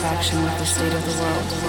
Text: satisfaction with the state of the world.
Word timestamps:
satisfaction 0.00 0.42
with 0.42 0.58
the 0.58 0.64
state 0.64 0.94
of 0.94 1.04
the 1.04 1.22
world. 1.22 1.59